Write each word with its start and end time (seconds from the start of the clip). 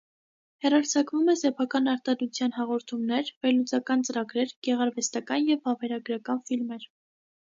Հեռարձակում 0.65 1.27
է 1.33 1.33
սեփական 1.41 1.89
արտադրության 1.91 2.55
հաղորդումներ, 2.55 3.29
վերլուծական 3.47 4.05
ծրագրեր, 4.07 4.55
գեղարվեստական 4.69 5.45
և 5.51 5.61
վավերագրական 5.69 6.41
ֆիլմեր։ 6.49 6.89